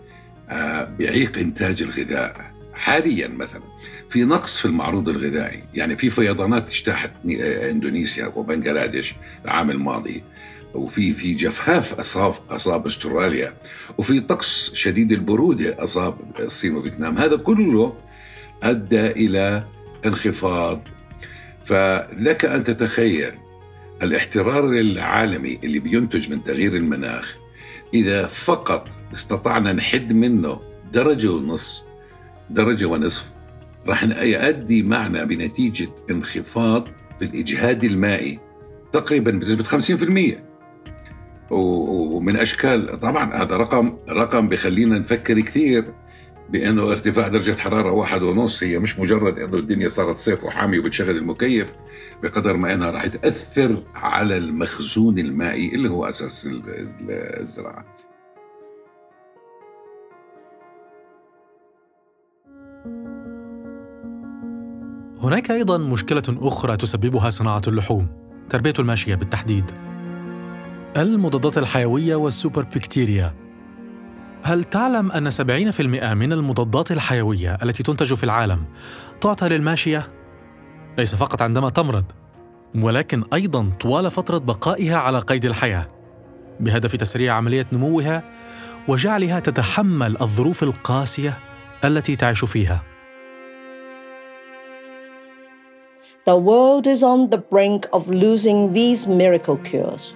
آه، 0.49 0.83
بيعيق 0.83 1.37
إنتاج 1.37 1.81
الغذاء. 1.81 2.55
حاليا 2.73 3.27
مثلا 3.27 3.61
في 4.09 4.23
نقص 4.23 4.57
في 4.57 4.65
المعروض 4.65 5.09
الغذائي. 5.09 5.63
يعني 5.73 5.97
في 5.97 6.09
فيضانات 6.09 6.69
اجتاحت 6.69 7.11
آه، 7.41 7.71
إندونيسيا 7.71 8.27
وبنغلاديش 8.35 9.15
العام 9.45 9.71
الماضي. 9.71 10.23
وفي 10.75 11.11
في 11.11 11.33
جفاف 11.33 11.99
أصاب 11.99 12.33
أصاب 12.49 12.87
أستراليا 12.87 13.53
وفي 13.97 14.19
طقس 14.19 14.73
شديد 14.73 15.11
البرودة 15.11 15.83
أصاب 15.83 16.15
الصين 16.39 16.75
وفيتنام. 16.75 17.17
هذا 17.17 17.35
كله 17.35 17.93
أدى 18.63 19.07
إلى 19.07 19.63
انخفاض. 20.05 20.81
فلك 21.63 22.45
أن 22.45 22.63
تتخيل 22.63 23.31
الاحترار 24.03 24.69
العالمي 24.69 25.59
اللي 25.63 25.79
بينتج 25.79 26.31
من 26.31 26.43
تغيير 26.43 26.75
المناخ 26.75 27.35
إذا 27.93 28.27
فقط 28.27 28.87
استطعنا 29.13 29.73
نحد 29.73 30.13
منه 30.13 30.59
درجة 30.93 31.31
ونص 31.31 31.83
درجة 32.49 32.85
ونصف 32.85 33.31
راح 33.87 34.03
يؤدي 34.03 34.83
معنا 34.83 35.23
بنتيجة 35.23 35.89
انخفاض 36.11 36.87
في 37.19 37.25
الإجهاد 37.25 37.83
المائي 37.83 38.39
تقريبا 38.91 39.31
بنسبة 39.31 39.63
50% 39.63 40.44
ومن 41.51 42.37
أشكال. 42.37 42.99
طبعا 42.99 43.33
هذا 43.33 43.57
رقم 43.57 43.97
رقم 44.09 44.49
بخلينا 44.49 44.99
نفكر 44.99 45.39
كثير 45.39 45.85
بأنه 46.49 46.91
ارتفاع 46.91 47.27
درجة 47.27 47.55
حرارة 47.55 47.91
واحد 47.91 48.21
ونص. 48.21 48.63
هي 48.63 48.79
مش 48.79 48.99
مجرد 48.99 49.39
أنه 49.39 49.57
الدنيا 49.57 49.89
صارت 49.89 50.17
صيف 50.17 50.43
وحامي 50.43 50.79
وبتشغل 50.79 51.17
المكيف 51.17 51.73
بقدر 52.23 52.57
ما 52.57 52.73
أنها 52.73 52.91
راح 52.91 53.07
تأثر 53.07 53.83
على 53.95 54.37
المخزون 54.37 55.19
المائي 55.19 55.75
اللي 55.75 55.89
هو 55.89 56.05
أساس 56.05 56.49
الزراعة. 57.09 57.85
هناك 65.23 65.51
أيضا 65.51 65.77
مشكلة 65.77 66.23
أخرى 66.29 66.77
تسببها 66.77 67.29
صناعة 67.29 67.61
اللحوم 67.67 68.07
تربية 68.49 68.73
الماشية 68.79 69.15
بالتحديد. 69.15 69.71
المضادات 70.97 71.57
الحيوية 71.57 72.15
والسوبر 72.15 72.63
بكتيريا 72.63 73.33
هل 74.43 74.63
تعلم 74.63 75.11
أن 75.11 75.31
70% 75.31 75.41
من 76.13 76.33
المضادات 76.33 76.91
الحيوية 76.91 77.57
التي 77.63 77.83
تنتج 77.83 78.13
في 78.13 78.23
العالم 78.23 78.63
تعطى 79.21 79.49
للماشية؟ 79.49 80.07
ليس 80.97 81.15
فقط 81.15 81.41
عندما 81.41 81.69
تمرض 81.69 82.03
ولكن 82.75 83.23
أيضا 83.33 83.69
طوال 83.79 84.11
فترة 84.11 84.37
بقائها 84.37 84.97
على 84.97 85.19
قيد 85.19 85.45
الحياة. 85.45 85.87
بهدف 86.59 86.95
تسريع 86.95 87.33
عملية 87.33 87.67
نموها 87.71 88.23
وجعلها 88.87 89.39
تتحمل 89.39 90.21
الظروف 90.21 90.63
القاسية 90.63 91.37
التي 91.83 92.15
تعيش 92.15 92.45
فيها. 92.45 92.83
The 96.29 96.37
world 96.37 96.87
is 96.87 97.03
on 97.03 97.29
the 97.29 97.41
brink 97.53 97.85
of 97.93 98.09
losing 98.09 98.73
these 98.73 99.07
miracle 99.07 99.57
cures. 99.57 100.15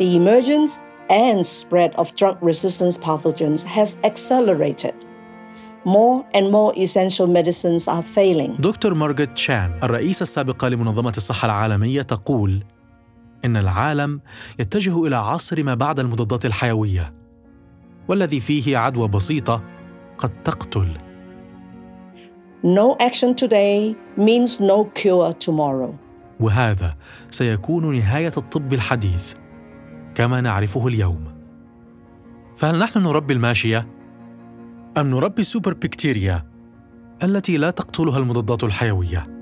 The 0.00 0.16
emergence 0.16 0.80
and 1.10 1.44
spread 1.44 1.94
of 1.96 2.06
drug 2.14 2.36
resistant 2.50 2.98
pathogens 3.06 3.62
has 3.76 3.98
accelerated. 4.10 4.94
More 5.84 6.24
and 6.36 6.50
more 6.50 6.72
essential 6.84 7.26
medicines 7.26 7.86
are 7.88 8.02
failing. 8.02 8.56
دكتور 8.60 8.94
مارغت 8.94 9.38
شان 9.38 9.70
الرئيسة 9.82 10.22
السابقة 10.22 10.68
لمنظمة 10.68 11.12
الصحة 11.16 11.46
العالمية 11.46 12.02
تقول 12.02 12.64
إن 13.44 13.56
العالم 13.56 14.20
يتجه 14.58 15.06
إلى 15.06 15.16
عصر 15.16 15.62
ما 15.62 15.74
بعد 15.74 16.00
المضادات 16.00 16.46
الحيوية 16.46 17.14
والذي 18.08 18.40
فيه 18.40 18.76
عدوى 18.76 19.08
بسيطة 19.08 19.62
قد 20.18 20.42
تقتل 20.42 20.88
No 22.62 22.96
action 23.00 23.34
today 23.34 23.94
means 24.16 24.60
no 24.60 24.84
cure 24.84 25.32
tomorrow. 25.32 25.94
وهذا 26.40 26.94
سيكون 27.30 27.96
نهاية 27.96 28.32
الطب 28.36 28.72
الحديث 28.72 29.34
كما 30.14 30.40
نعرفه 30.40 30.86
اليوم. 30.86 31.24
فهل 32.56 32.78
نحن 32.78 32.98
نربي 32.98 33.32
الماشية؟ 33.32 33.88
أم 34.98 35.10
نربي 35.10 35.40
السوبر 35.40 35.72
بكتيريا 35.74 36.50
التي 37.22 37.56
لا 37.56 37.70
تقتلها 37.70 38.18
المضادات 38.18 38.64
الحيوية؟ 38.64 39.40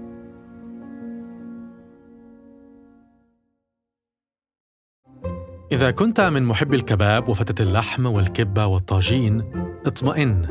إذا 5.73 5.91
كنت 5.91 6.21
من 6.21 6.43
محبي 6.43 6.77
الكباب 6.77 7.29
وفتة 7.29 7.63
اللحم 7.63 8.07
والكبة 8.07 8.67
والطاجين 8.67 9.43
اطمئن 9.87 10.49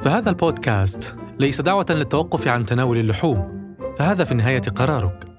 فهذا 0.00 0.30
البودكاست 0.30 1.16
ليس 1.38 1.60
دعوة 1.60 1.86
للتوقف 1.90 2.48
عن 2.48 2.66
تناول 2.66 2.98
اللحوم 2.98 3.60
فهذا 3.98 4.24
في 4.24 4.32
النهاية 4.32 4.60
قرارك 4.60 5.29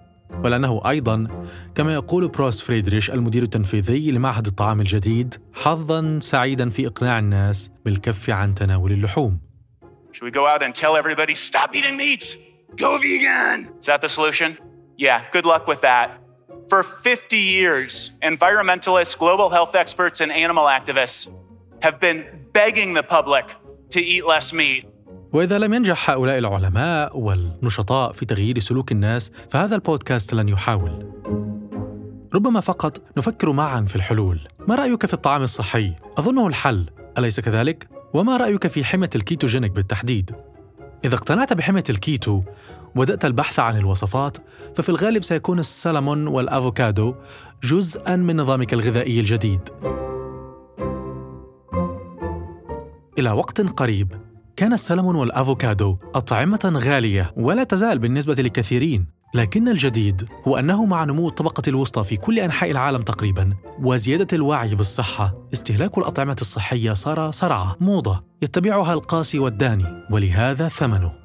ولأنه 0.43 0.81
أيضا 0.89 1.27
كما 1.75 1.93
يقول 1.93 2.27
بروس 2.27 2.61
فريدريش 2.61 3.11
المدير 3.11 3.43
التنفيذي 3.43 4.11
لمعهد 4.11 4.47
الطعام 4.47 4.79
الجديد 4.79 5.35
حظا 5.53 6.19
سعيدا 6.19 6.69
في 6.69 6.87
إقناع 6.87 7.19
الناس 7.19 7.71
بالكف 7.85 8.29
عن 8.29 8.55
تناول 8.55 8.91
اللحوم 8.91 9.39
Should 10.13 10.25
we 10.25 10.31
go 10.31 10.45
out 10.45 10.61
and 10.61 10.75
tell 10.75 10.97
everybody, 10.97 11.35
stop 11.35 11.73
eating 11.73 11.95
meat? 11.95 12.37
Go 12.75 12.97
vegan! 12.97 13.69
Is 13.79 13.85
that 13.85 14.01
the 14.01 14.09
solution? 14.09 14.57
Yeah, 14.97 15.23
good 15.31 15.45
luck 15.45 15.67
with 15.67 15.81
that. 15.81 16.07
For 16.69 16.83
50 16.83 17.37
years, 17.37 18.19
environmentalists, 18.21 19.17
global 19.17 19.49
health 19.49 19.73
experts, 19.73 20.19
and 20.21 20.31
animal 20.31 20.65
activists 20.65 21.31
have 21.81 21.99
been 21.99 22.19
begging 22.53 22.93
the 22.93 23.03
public 23.03 23.55
to 23.91 24.01
eat 24.01 24.25
less 24.25 24.53
meat. 24.53 24.90
وإذا 25.33 25.59
لم 25.59 25.73
ينجح 25.73 26.09
هؤلاء 26.09 26.37
العلماء 26.37 27.17
والنشطاء 27.19 28.11
في 28.11 28.25
تغيير 28.25 28.59
سلوك 28.59 28.91
الناس 28.91 29.31
فهذا 29.49 29.75
البودكاست 29.75 30.33
لن 30.33 30.49
يحاول 30.49 31.11
ربما 32.33 32.59
فقط 32.59 33.01
نفكر 33.17 33.51
معا 33.51 33.81
في 33.81 33.95
الحلول 33.95 34.39
ما 34.67 34.75
رأيك 34.75 35.05
في 35.05 35.13
الطعام 35.13 35.43
الصحي؟ 35.43 35.93
أظنه 36.17 36.47
الحل 36.47 36.89
أليس 37.17 37.39
كذلك؟ 37.39 37.87
وما 38.13 38.37
رأيك 38.37 38.67
في 38.67 38.83
حمية 38.83 39.09
ال 39.15 39.21
ketogenic 39.21 39.71
بالتحديد؟ 39.71 40.35
إذا 41.05 41.15
اقتنعت 41.15 41.53
بحمية 41.53 41.83
الكيتو 41.89 42.41
وبدأت 42.95 43.25
البحث 43.25 43.59
عن 43.59 43.77
الوصفات 43.77 44.37
ففي 44.75 44.89
الغالب 44.89 45.23
سيكون 45.23 45.59
السلمون 45.59 46.27
والأفوكادو 46.27 47.15
جزءا 47.63 48.15
من 48.15 48.37
نظامك 48.37 48.73
الغذائي 48.73 49.19
الجديد 49.19 49.69
إلى 53.17 53.31
وقت 53.31 53.61
قريب 53.61 54.30
كان 54.55 54.73
السلمون 54.73 55.15
والأفوكادو 55.15 55.97
أطعمة 56.15 56.71
غالية 56.75 57.33
ولا 57.37 57.63
تزال 57.63 57.99
بالنسبة 57.99 58.33
لكثيرين 58.33 59.05
لكن 59.33 59.67
الجديد 59.67 60.27
هو 60.47 60.59
أنه 60.59 60.85
مع 60.85 61.03
نمو 61.03 61.27
الطبقة 61.27 61.63
الوسطى 61.67 62.03
في 62.03 62.17
كل 62.17 62.39
أنحاء 62.39 62.71
العالم 62.71 63.01
تقريبا 63.01 63.53
وزيادة 63.83 64.27
الوعي 64.33 64.75
بالصحة 64.75 65.33
استهلاك 65.53 65.97
الأطعمة 65.97 66.35
الصحية 66.41 66.93
صار 66.93 67.31
صرعة 67.31 67.75
موضة 67.79 68.23
يتبعها 68.41 68.93
القاسي 68.93 69.39
والداني 69.39 69.85
ولهذا 70.11 70.67
ثمنه. 70.67 71.20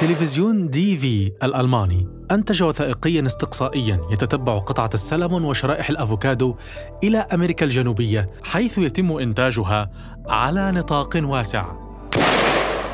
تلفزيون 0.00 0.70
دي 0.70 0.96
في 0.96 1.32
الألماني 1.42 2.08
أنتج 2.30 2.62
وثائقيا 2.62 3.26
استقصائيا 3.26 4.00
يتتبع 4.10 4.58
قطعة 4.58 4.90
السلمون 4.94 5.44
وشرائح 5.44 5.90
الأفوكادو 5.90 6.56
إلى 7.04 7.18
أمريكا 7.18 7.66
الجنوبية 7.66 8.30
حيث 8.44 8.78
يتم 8.78 9.12
إنتاجها 9.12 9.90
على 10.26 10.70
نطاق 10.72 11.20
واسع 11.24 11.86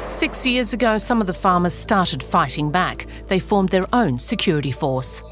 Six 0.08 0.44
years 0.44 0.74
ago, 0.74 0.98
some 0.98 1.20
of 1.22 1.26
the 1.26 1.32
farmers 1.32 1.72
started 1.72 2.22
fighting 2.22 2.70
back. 2.70 3.06
They 3.28 3.38
formed 3.38 3.70
their 3.70 3.86
own 3.94 4.18
security 4.18 4.72
force. 4.72 5.22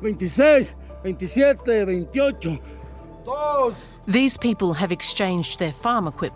26, 0.00 0.68
27, 1.02 1.56
28, 1.64 2.40
2, 2.40 2.58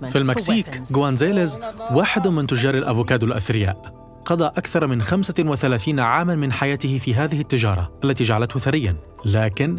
في 0.08 0.12
for 0.12 0.16
المكسيك. 0.16 0.82
جوانزيليز 0.92 1.58
واحد 1.90 2.28
من 2.28 2.46
تجار 2.46 2.74
الأفوكادو 2.74 3.26
الأثرياء 3.26 3.94
قضى 4.24 4.44
أكثر 4.44 4.86
من 4.86 5.02
35 5.02 6.00
عاما 6.00 6.34
من 6.34 6.52
حياته 6.52 6.98
في 6.98 7.14
هذه 7.14 7.40
التجارة 7.40 7.92
التي 8.04 8.24
جعلته 8.24 8.60
ثريا 8.60 8.96
لكن 9.24 9.78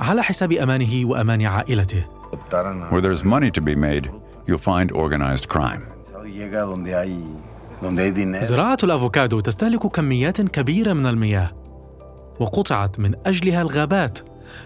على 0.00 0.22
حساب 0.22 0.52
أمانه 0.52 1.08
وأمان 1.08 1.42
عائلته 1.42 2.04
Where 2.90 3.00
there's 3.00 3.24
money 3.24 3.50
to 3.50 3.60
be 3.60 3.74
made, 3.74 4.10
you'll 4.46 4.58
find 4.58 4.92
organized 4.92 5.48
crime. 5.48 5.82
زراعة 8.40 8.78
الأفوكادو 8.84 9.40
تستهلك 9.40 9.86
كميات 9.86 10.40
كبيرة 10.40 10.92
من 10.92 11.06
المياه 11.06 11.50
وقطعت 12.40 12.98
من 12.98 13.14
أجلها 13.26 13.62
الغابات 13.62 14.18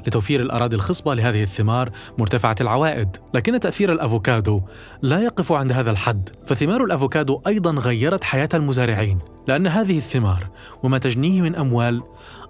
لتوفير 0.06 0.40
الأراضي 0.40 0.76
الخصبة 0.76 1.14
لهذه 1.14 1.42
الثمار 1.42 1.90
مرتفعة 2.18 2.56
العوائد. 2.60 3.16
لكن 3.34 3.60
تأثير 3.60 3.92
الأفوكادو 3.92 4.62
لا 5.02 5.20
يقف 5.20 5.52
عند 5.52 5.72
هذا 5.72 5.90
الحد 5.90 6.28
فثمار 6.46 6.84
الأفوكادو 6.84 7.40
أيضا 7.46 7.70
غيرت 7.70 8.24
حياة 8.24 8.48
المزارعين 8.54 9.18
لأن 9.46 9.66
هذه 9.66 9.98
الثمار 9.98 10.46
وما 10.82 10.98
تجنيه 10.98 11.40
من 11.40 11.56
أموال 11.56 12.02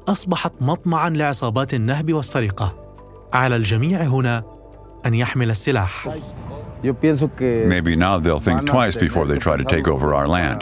أصبحت 0.09 0.52
مطمعا 0.61 1.11
لعصابات 1.11 1.75
النهب 1.75 2.12
والسرقة. 2.12 2.75
على 3.33 3.57
الجميع 3.57 4.02
هنا 4.02 4.45
أن 5.07 5.14
يحمل 5.14 5.50
السلاح. 5.50 6.09
Maybe 6.83 7.97
now 7.97 8.18
they'll 8.18 8.45
think 8.49 8.61
twice 8.66 8.97
before 8.97 9.26
they 9.26 9.38
try 9.38 9.57
to 9.57 9.64
take 9.64 9.88
over 9.88 10.14
our 10.14 10.28
land. 10.28 10.61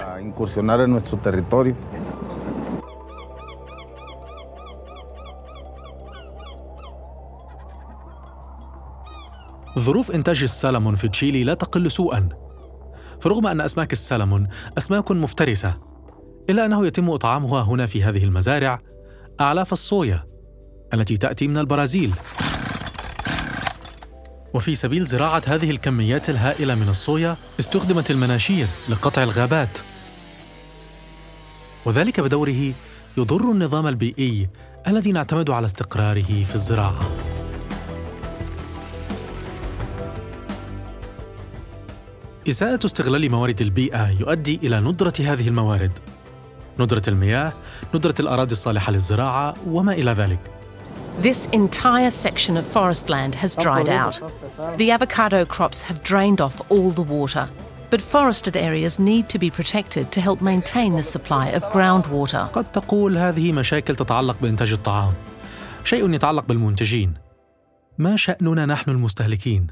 ظروف 9.78 10.10
إنتاج 10.10 10.42
السلمون 10.42 10.94
في 10.94 11.08
تشيلي 11.08 11.44
لا 11.44 11.54
تقل 11.54 11.90
سوءا. 11.90 12.28
فرغم 13.20 13.46
أن 13.46 13.60
أسماك 13.60 13.92
السلمون 13.92 14.48
أسماك 14.78 15.10
مفترسة 15.10 15.78
إلا 16.50 16.66
أنه 16.66 16.86
يتم 16.86 17.10
إطعامها 17.10 17.62
هنا 17.62 17.86
في 17.86 18.02
هذه 18.02 18.24
المزارع 18.24 18.80
أعلاف 19.40 19.72
الصويا 19.72 20.26
التي 20.94 21.16
تأتي 21.16 21.48
من 21.48 21.58
البرازيل. 21.58 22.14
وفي 24.54 24.74
سبيل 24.74 25.04
زراعة 25.04 25.42
هذه 25.46 25.70
الكميات 25.70 26.30
الهائلة 26.30 26.74
من 26.74 26.88
الصويا 26.88 27.36
استخدمت 27.60 28.10
المناشير 28.10 28.66
لقطع 28.88 29.22
الغابات. 29.22 29.78
وذلك 31.84 32.20
بدوره 32.20 32.72
يضر 33.16 33.50
النظام 33.52 33.86
البيئي 33.86 34.48
الذي 34.88 35.12
نعتمد 35.12 35.50
على 35.50 35.66
استقراره 35.66 36.44
في 36.44 36.54
الزراعة. 36.54 37.25
إساءة 42.48 42.86
استغلال 42.86 43.30
موارد 43.30 43.60
البيئة 43.60 44.10
يؤدي 44.10 44.60
إلى 44.62 44.80
ندرة 44.80 45.12
هذه 45.20 45.48
الموارد 45.48 45.92
ندرة 46.78 47.02
المياه، 47.08 47.52
ندرة 47.94 48.14
الأراضي 48.20 48.52
الصالحة 48.52 48.92
للزراعة 48.92 49.54
وما 49.66 49.92
إلى 49.92 50.12
ذلك 50.12 50.40
This 51.22 51.48
entire 51.52 52.10
section 52.10 52.56
of 52.58 52.66
forest 52.66 53.08
land 53.08 53.34
has 53.34 53.56
dried 53.56 53.88
out. 53.88 54.20
The 54.76 54.90
avocado 54.90 55.46
crops 55.46 55.80
have 55.88 56.02
drained 56.02 56.40
off 56.42 56.70
all 56.70 56.90
the 56.90 57.06
water. 57.16 57.48
But 57.90 58.02
forested 58.02 58.56
areas 58.56 58.98
need 58.98 59.28
to 59.30 59.38
be 59.38 59.50
protected 59.50 60.12
to 60.12 60.20
help 60.20 60.42
maintain 60.42 60.90
the 60.96 61.02
supply 61.02 61.46
of 61.48 61.62
groundwater. 61.72 62.50
قد 62.52 62.72
تقول 62.72 63.18
هذه 63.18 63.52
مشاكل 63.52 63.96
تتعلق 63.96 64.36
بإنتاج 64.42 64.72
الطعام 64.72 65.12
شيء 65.84 66.14
يتعلق 66.14 66.44
بالمنتجين 66.44 67.14
ما 67.98 68.16
شأننا 68.16 68.66
نحن 68.66 68.90
المستهلكين؟ 68.90 69.66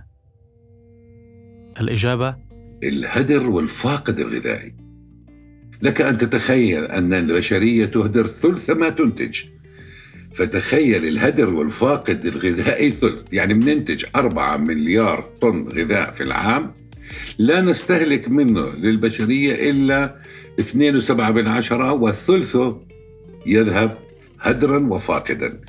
الإجابة 1.80 2.36
الهدر 2.82 3.46
والفاقد 3.50 4.20
الغذائي. 4.20 4.74
لك 5.82 6.00
أن 6.00 6.18
تتخيل 6.18 6.84
أن 6.84 7.12
البشرية 7.12 7.86
تهدر 7.86 8.26
ثلث 8.26 8.70
ما 8.70 8.88
تنتج. 8.88 9.40
فتخيل 10.32 11.06
الهدر 11.06 11.54
والفاقد 11.54 12.26
الغذائي 12.26 12.90
ثلث 12.90 13.32
يعني 13.32 13.54
بننتج 13.54 14.04
أربعة 14.16 14.56
مليار 14.56 15.30
طن 15.40 15.68
غذاء 15.68 16.10
في 16.10 16.22
العام. 16.22 16.72
لا 17.38 17.60
نستهلك 17.60 18.28
منه 18.28 18.68
للبشرية 18.68 19.70
إلا 19.70 20.16
2.7 20.60 21.30
بالعشرة 21.30 21.92
وثلثه 21.92 22.80
يذهب 23.46 23.98
هدرا 24.40 24.78
وفاقدا. 24.78 25.60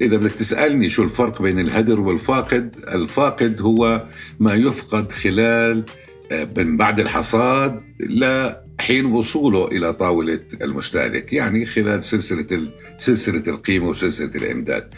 إذا 0.00 0.16
بدك 0.16 0.32
تسألني 0.32 0.90
شو 0.90 1.02
الفرق 1.02 1.42
بين 1.42 1.58
الهدر 1.58 2.00
والفاقد 2.00 2.76
الفاقد 2.88 3.60
هو 3.60 4.06
ما 4.40 4.54
يفقد 4.54 5.12
خلال 5.12 5.84
من 6.32 6.76
بعد 6.76 7.00
الحصاد 7.00 7.80
لحين 8.00 9.04
وصوله 9.06 9.68
إلى 9.68 9.92
طاولة 9.92 10.40
المستهلك 10.62 11.32
يعني 11.32 11.64
خلال 11.66 12.04
سلسلة 12.04 12.46
ال- 12.52 12.70
سلسلة 12.98 13.42
القيمة 13.48 13.88
وسلسلة 13.88 14.30
الإمداد. 14.34 14.94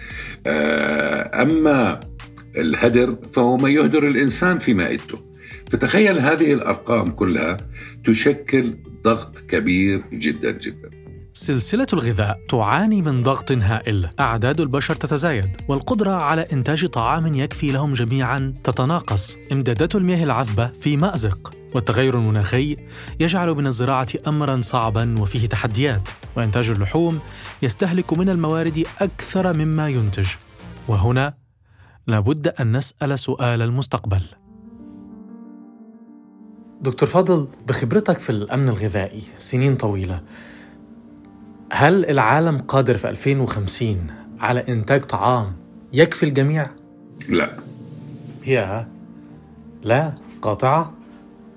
آه، 0.46 1.42
أما 1.42 2.00
الهدر 2.56 3.16
فهو 3.32 3.56
ما 3.56 3.68
يهدر 3.70 4.08
الإنسان 4.08 4.58
في 4.58 4.74
مائدته. 4.74 5.18
فتخيل 5.70 6.18
هذه 6.18 6.52
الأرقام 6.52 7.06
كلها 7.06 7.56
تشكل 8.04 8.74
ضغط 9.04 9.38
كبير 9.48 10.02
جدا 10.12 10.50
جدا. 10.50 10.90
سلسلة 11.34 11.86
الغذاء 11.92 12.38
تعاني 12.48 13.02
من 13.02 13.22
ضغط 13.22 13.52
هائل، 13.52 14.08
أعداد 14.20 14.60
البشر 14.60 14.94
تتزايد، 14.94 15.56
والقدرة 15.68 16.10
على 16.10 16.46
إنتاج 16.52 16.86
طعام 16.86 17.34
يكفي 17.34 17.72
لهم 17.72 17.92
جميعا 17.92 18.54
تتناقص، 18.64 19.36
إمدادات 19.52 19.94
المياه 19.94 20.24
العذبة 20.24 20.66
في 20.66 20.96
مأزق، 20.96 21.54
والتغير 21.74 22.18
المناخي 22.18 22.76
يجعل 23.20 23.54
من 23.54 23.66
الزراعة 23.66 24.08
أمرا 24.26 24.60
صعبا 24.62 25.14
وفيه 25.20 25.46
تحديات، 25.46 26.08
وإنتاج 26.36 26.70
اللحوم 26.70 27.20
يستهلك 27.62 28.12
من 28.12 28.28
الموارد 28.28 28.84
أكثر 29.00 29.52
مما 29.52 29.88
ينتج، 29.88 30.28
وهنا 30.88 31.34
لابد 32.06 32.48
أن 32.48 32.76
نسأل 32.76 33.18
سؤال 33.18 33.62
المستقبل. 33.62 34.22
دكتور 36.80 37.08
فاضل 37.08 37.48
بخبرتك 37.66 38.18
في 38.18 38.30
الأمن 38.30 38.68
الغذائي 38.68 39.22
سنين 39.38 39.76
طويلة 39.76 40.22
هل 41.74 42.04
العالم 42.04 42.58
قادر 42.58 42.96
في 42.96 43.10
2050 43.10 44.06
على 44.40 44.64
إنتاج 44.68 45.02
طعام 45.02 45.52
يكفي 45.92 46.22
الجميع؟ 46.22 46.66
لا 47.28 47.50
يا 48.46 48.88
لا 49.82 50.14
قاطعة؟ 50.42 50.92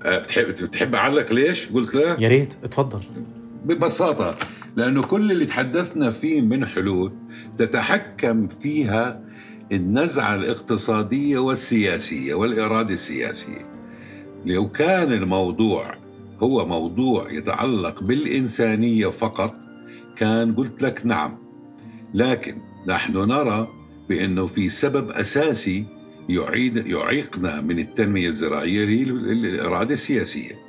أه، 0.04 0.20
بتحب 0.20 0.48
بتحب 0.48 0.96
أعلق 0.96 1.34
ليش؟ 1.34 1.68
قلت 1.68 1.96
لا؟ 1.96 2.16
يا 2.20 2.28
ريت 2.28 2.56
اتفضل 2.64 3.00
ببساطة 3.66 4.36
لأنه 4.76 5.04
كل 5.04 5.32
اللي 5.32 5.46
تحدثنا 5.46 6.12
فيه 6.12 6.42
من 6.42 6.66
حلول 6.66 7.12
تتحكم 7.58 8.48
فيها 8.62 9.22
النزعة 9.72 10.36
الاقتصادية 10.36 11.38
والسياسية 11.38 12.34
والإرادة 12.34 12.94
السياسية 12.94 13.66
لو 14.46 14.70
كان 14.70 15.14
الموضوع 15.14 15.96
هو 16.40 16.66
موضوع 16.66 17.32
يتعلق 17.32 18.04
بالإنسانية 18.04 19.08
فقط 19.08 19.65
كان 20.16 20.56
قلت 20.56 20.82
لك 20.82 21.06
نعم 21.06 21.38
لكن 22.14 22.62
نحن 22.88 23.18
نرى 23.18 23.68
بأنه 24.10 24.48
في 24.48 24.70
سبب 24.70 25.12
أساسي 25.12 25.86
يعيد 26.30 26.88
يعيقنا 26.88 27.62
من 27.62 27.80
التنمية 27.80 28.30
الزراعية 28.30 28.88
هي 28.88 29.04
الاراده 29.04 29.94
السياسية. 29.94 30.60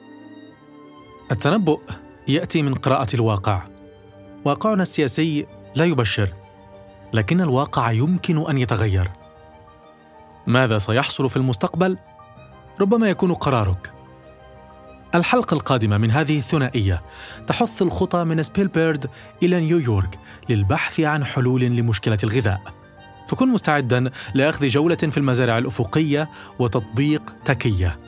التنبؤ 1.33 1.81
يأتي 2.29 2.63
من 2.63 2.75
قراءة 2.75 3.15
الواقع. 3.15 3.63
واقعنا 4.45 4.83
السياسي 4.83 5.47
لا 5.77 5.85
يبشر، 5.85 6.29
لكن 7.13 7.41
الواقع 7.41 7.93
يمكن 7.93 8.51
أن 8.51 8.59
يتغير. 8.59 9.11
ماذا 10.47 10.79
سيحصل 10.79 11.31
في 11.31 11.37
المستقبل؟ 11.37 11.99
ربما 12.81 13.11
يكون 13.11 13.35
قرارك. 13.35 13.96
الحلقة 15.17 15.55
القادمة 15.55 15.99
من 15.99 16.11
هذه 16.11 16.39
الثنائية 16.39 17.03
تحث 17.47 17.83
الخطى 17.83 18.25
من 18.25 18.43
سبيلبيرد 18.43 19.11
إلى 19.43 19.61
نيويورك 19.61 20.19
للبحث 20.49 21.01
عن 21.01 21.25
حلول 21.25 21.63
لمشكلة 21.63 22.19
الغذاء. 22.25 22.61
فكن 23.29 23.49
مستعدا 23.49 24.11
لأخذ 24.35 24.69
جولة 24.69 24.97
في 24.97 25.17
المزارع 25.17 25.59
الأفقية 25.59 26.31
وتطبيق 26.59 27.23
تكية. 27.45 27.99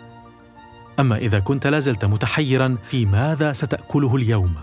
أما 1.01 1.17
إذا 1.17 1.39
كنت 1.39 1.67
لازلت 1.67 2.05
متحيرا 2.05 2.77
في 2.85 3.07
ماذا 3.07 3.53
ستأكله 3.53 4.17
اليوم، 4.17 4.55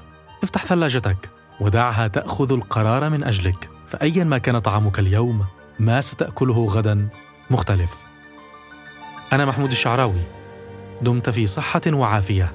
افتح 0.43 0.65
ثلاجتك 0.65 1.29
ودعها 1.61 2.07
تأخذ 2.07 2.51
القرار 2.51 3.09
من 3.09 3.23
أجلك، 3.23 3.69
فأيا 3.87 4.23
ما 4.23 4.37
كان 4.37 4.59
طعامك 4.59 4.99
اليوم، 4.99 5.45
ما 5.79 6.01
ستأكله 6.01 6.65
غدا 6.65 7.07
مختلف. 7.49 8.03
أنا 9.33 9.45
محمود 9.45 9.71
الشعراوي 9.71 10.21
دمت 11.01 11.29
في 11.29 11.47
صحة 11.47 11.81
وعافية. 11.87 12.53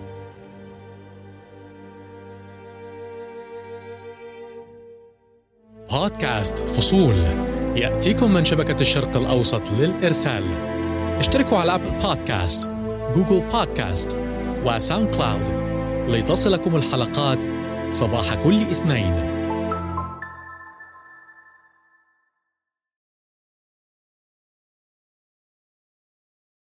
بودكاست 5.90 6.59
فصول 6.59 7.14
يأتيكم 7.76 8.35
من 8.35 8.44
شبكة 8.44 8.81
الشرق 8.81 9.16
الأوسط 9.16 9.70
للإرسال. 9.70 10.44
اشتركوا 11.18 11.59
على 11.59 11.74
Apple 11.75 11.90
Podcast، 11.90 12.69
Google 13.14 13.47
Podcast، 13.53 14.16
و 14.64 15.14
SoundCloud 15.14 15.61
لتصلكم 16.09 16.76
الحلقات 16.76 17.38
صباح 17.90 18.35
كل 18.35 18.62
اثنين 18.62 19.39